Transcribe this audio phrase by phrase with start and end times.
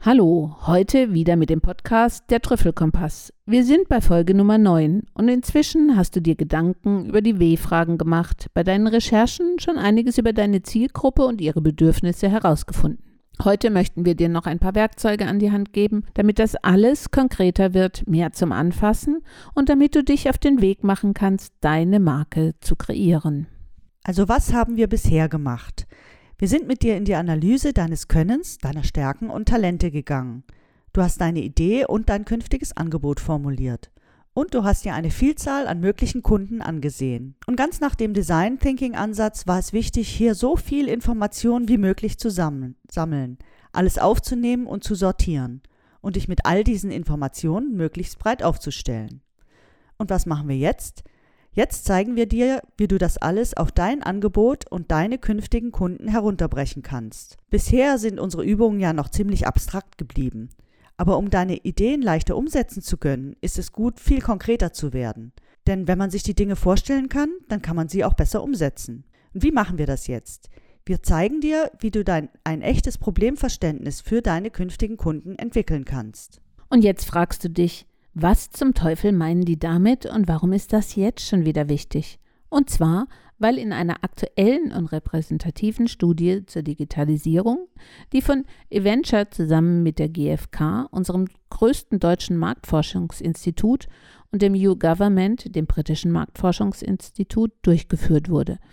[0.00, 3.30] Hallo, heute wieder mit dem Podcast Der Trüffelkompass.
[3.44, 7.98] Wir sind bei Folge Nummer 9 und inzwischen hast du dir Gedanken über die W-Fragen
[7.98, 13.04] gemacht, bei deinen Recherchen schon einiges über deine Zielgruppe und ihre Bedürfnisse herausgefunden.
[13.44, 17.10] Heute möchten wir dir noch ein paar Werkzeuge an die Hand geben, damit das alles
[17.10, 19.18] konkreter wird, mehr zum Anfassen
[19.54, 23.46] und damit du dich auf den Weg machen kannst, deine Marke zu kreieren.
[24.04, 25.86] Also was haben wir bisher gemacht?
[26.38, 30.44] Wir sind mit dir in die Analyse deines Könnens, deiner Stärken und Talente gegangen.
[30.92, 33.90] Du hast deine Idee und dein künftiges Angebot formuliert.
[34.34, 37.34] Und du hast dir eine Vielzahl an möglichen Kunden angesehen.
[37.46, 41.78] Und ganz nach dem Design Thinking Ansatz war es wichtig, hier so viel Information wie
[41.78, 43.38] möglich zu sammeln,
[43.72, 45.60] alles aufzunehmen und zu sortieren
[46.00, 49.22] und dich mit all diesen Informationen möglichst breit aufzustellen.
[49.96, 51.02] Und was machen wir jetzt?
[51.58, 56.06] Jetzt zeigen wir dir, wie du das alles auf dein Angebot und deine künftigen Kunden
[56.06, 57.36] herunterbrechen kannst.
[57.50, 60.50] Bisher sind unsere Übungen ja noch ziemlich abstrakt geblieben.
[60.96, 65.32] Aber um deine Ideen leichter umsetzen zu können, ist es gut, viel konkreter zu werden.
[65.66, 69.02] Denn wenn man sich die Dinge vorstellen kann, dann kann man sie auch besser umsetzen.
[69.34, 70.50] Und wie machen wir das jetzt?
[70.86, 76.40] Wir zeigen dir, wie du dein ein echtes Problemverständnis für deine künftigen Kunden entwickeln kannst.
[76.70, 77.87] Und jetzt fragst du dich,
[78.20, 82.18] was zum Teufel meinen die damit und warum ist das jetzt schon wieder wichtig?
[82.48, 83.06] Und zwar,
[83.38, 87.68] weil in einer aktuellen und repräsentativen Studie zur Digitalisierung,
[88.12, 93.86] die von Eventure zusammen mit der GfK, unserem größten deutschen Marktforschungsinstitut,
[94.30, 98.58] und dem EU Government, dem britischen Marktforschungsinstitut, durchgeführt wurde–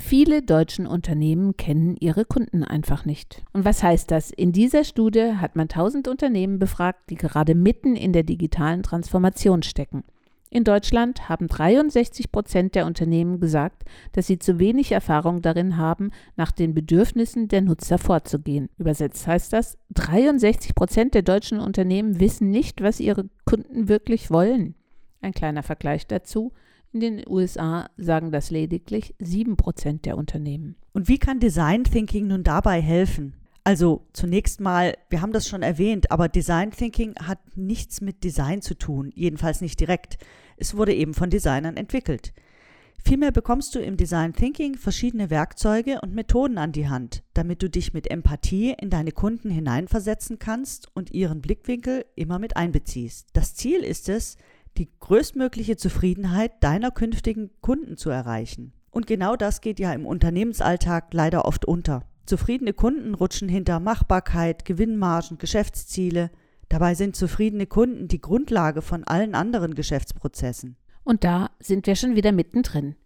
[0.00, 3.42] Viele deutschen Unternehmen kennen ihre Kunden einfach nicht.
[3.52, 4.30] Und was heißt das?
[4.30, 9.62] In dieser Studie hat man 1000 Unternehmen befragt, die gerade mitten in der digitalen Transformation
[9.62, 10.04] stecken.
[10.50, 16.10] In Deutschland haben 63 Prozent der Unternehmen gesagt, dass sie zu wenig Erfahrung darin haben,
[16.36, 18.70] nach den Bedürfnissen der Nutzer vorzugehen.
[18.78, 24.74] Übersetzt heißt das, 63 Prozent der deutschen Unternehmen wissen nicht, was ihre Kunden wirklich wollen.
[25.20, 26.52] Ein kleiner Vergleich dazu.
[26.92, 30.76] In den USA sagen das lediglich 7% der Unternehmen.
[30.92, 33.34] Und wie kann Design Thinking nun dabei helfen?
[33.62, 38.62] Also zunächst mal, wir haben das schon erwähnt, aber Design Thinking hat nichts mit Design
[38.62, 40.16] zu tun, jedenfalls nicht direkt.
[40.56, 42.32] Es wurde eben von Designern entwickelt.
[43.04, 47.70] Vielmehr bekommst du im Design Thinking verschiedene Werkzeuge und Methoden an die Hand, damit du
[47.70, 53.28] dich mit Empathie in deine Kunden hineinversetzen kannst und ihren Blickwinkel immer mit einbeziehst.
[53.34, 54.36] Das Ziel ist es,
[54.78, 58.72] die größtmögliche Zufriedenheit deiner künftigen Kunden zu erreichen.
[58.90, 62.04] Und genau das geht ja im Unternehmensalltag leider oft unter.
[62.26, 66.30] Zufriedene Kunden rutschen hinter Machbarkeit, Gewinnmargen, Geschäftsziele.
[66.68, 70.76] Dabei sind zufriedene Kunden die Grundlage von allen anderen Geschäftsprozessen.
[71.04, 72.96] Und da sind wir schon wieder mittendrin.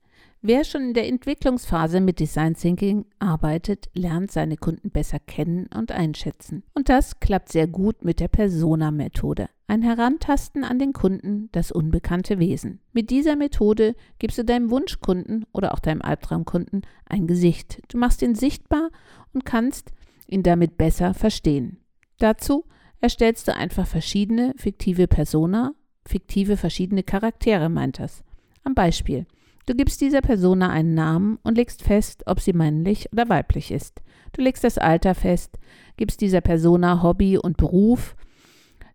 [0.45, 5.93] Wer schon in der Entwicklungsphase mit Design Thinking arbeitet, lernt seine Kunden besser kennen und
[5.93, 6.65] einschätzen.
[6.75, 9.49] Und das klappt sehr gut mit der Persona-Methode.
[9.69, 12.81] Ein Herantasten an den Kunden, das unbekannte Wesen.
[12.93, 17.81] Mit dieser Methode gibst du deinem Wunschkunden oder auch deinem Albtraumkunden ein Gesicht.
[17.87, 18.91] Du machst ihn sichtbar
[19.33, 19.93] und kannst
[20.27, 21.79] ihn damit besser verstehen.
[22.19, 22.65] Dazu
[23.01, 25.73] erstellst du einfach verschiedene fiktive Persona,
[26.05, 28.25] fiktive verschiedene Charaktere meint das.
[28.65, 29.25] Am Beispiel.
[29.67, 34.03] Du gibst dieser Persona einen Namen und legst fest, ob sie männlich oder weiblich ist.
[34.33, 35.59] Du legst das Alter fest,
[35.97, 38.17] gibst dieser Persona Hobby und Beruf.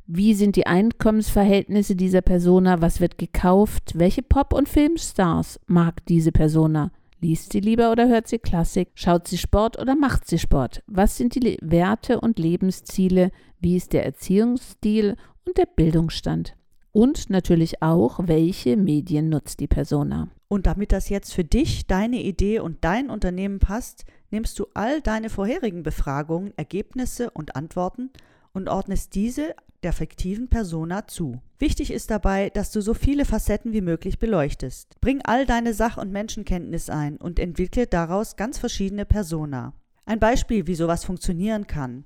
[0.07, 2.81] Wie sind die Einkommensverhältnisse dieser Persona?
[2.81, 3.94] Was wird gekauft?
[3.95, 6.91] Welche Pop- und Filmstars mag diese Persona?
[7.19, 8.89] Liest sie lieber oder hört sie Klassik?
[8.94, 10.84] Schaut sie Sport oder macht sie Sport?
[10.85, 13.31] Was sind die Werte und Lebensziele?
[13.59, 16.55] Wie ist der Erziehungsstil und der Bildungsstand?
[16.91, 20.29] Und natürlich auch, welche Medien nutzt die Persona?
[20.47, 25.02] Und damit das jetzt für dich, deine Idee und dein Unternehmen passt, nimmst du all
[25.02, 28.12] deine vorherigen Befragungen, Ergebnisse und Antworten
[28.53, 31.41] und ordnest diese der fiktiven Persona zu.
[31.59, 35.00] Wichtig ist dabei, dass du so viele Facetten wie möglich beleuchtest.
[35.02, 39.73] Bring all deine Sach- und Menschenkenntnis ein und entwickle daraus ganz verschiedene Persona.
[40.05, 42.05] Ein Beispiel, wie sowas funktionieren kann.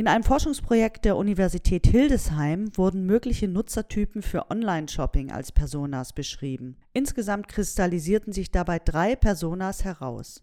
[0.00, 6.78] In einem Forschungsprojekt der Universität Hildesheim wurden mögliche Nutzertypen für Online-Shopping als Personas beschrieben.
[6.94, 10.42] Insgesamt kristallisierten sich dabei drei Personas heraus.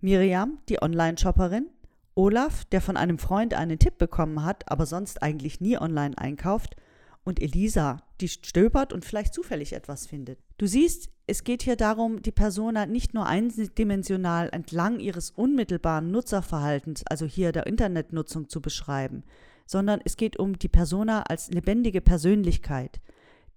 [0.00, 1.68] Miriam, die Online-Shopperin,
[2.14, 6.74] Olaf, der von einem Freund einen Tipp bekommen hat, aber sonst eigentlich nie online einkauft,
[7.22, 10.38] und Elisa, die stöbert und vielleicht zufällig etwas findet.
[10.58, 17.04] Du siehst, es geht hier darum, die Persona nicht nur eindimensional entlang ihres unmittelbaren Nutzerverhaltens,
[17.06, 19.24] also hier der Internetnutzung, zu beschreiben,
[19.66, 23.00] sondern es geht um die Persona als lebendige Persönlichkeit.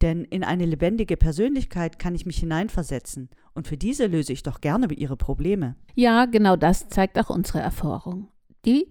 [0.01, 4.61] Denn in eine lebendige Persönlichkeit kann ich mich hineinversetzen und für diese löse ich doch
[4.61, 5.75] gerne ihre Probleme.
[5.95, 8.29] Ja, genau das zeigt auch unsere Erfahrung.
[8.65, 8.89] Die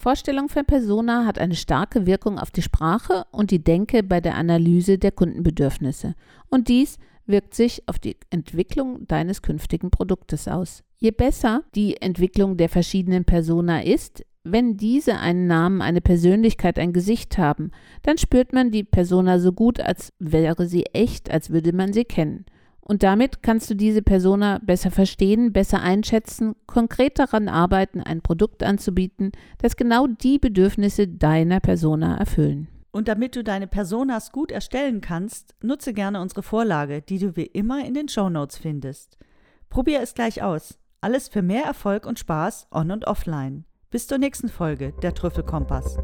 [0.00, 4.34] Vorstellung von Persona hat eine starke Wirkung auf die Sprache und die Denke bei der
[4.34, 6.14] Analyse der Kundenbedürfnisse.
[6.48, 10.84] Und dies wirkt sich auf die Entwicklung deines künftigen Produktes aus.
[10.96, 16.94] Je besser die Entwicklung der verschiedenen Persona ist, wenn diese einen Namen, eine Persönlichkeit, ein
[16.94, 17.70] Gesicht haben,
[18.02, 22.06] dann spürt man die Persona so gut, als wäre sie echt, als würde man sie
[22.06, 22.46] kennen.
[22.80, 28.62] Und damit kannst du diese Persona besser verstehen, besser einschätzen, konkret daran arbeiten, ein Produkt
[28.62, 32.68] anzubieten, das genau die Bedürfnisse deiner Persona erfüllen.
[32.92, 37.46] Und damit du deine Personas gut erstellen kannst, nutze gerne unsere Vorlage, die du wie
[37.46, 39.16] immer in den Show Notes findest.
[39.68, 40.78] Probier es gleich aus.
[41.00, 43.64] Alles für mehr Erfolg und Spaß on und offline.
[43.90, 45.98] Bis zur nächsten Folge, der Trüffelkompass.